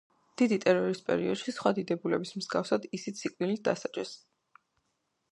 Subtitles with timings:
[0.41, 4.15] დიდი ტერორის პერიოდში სხვა დიდებულების მსგავსად ისიც სიკვდილით დასაჯეს.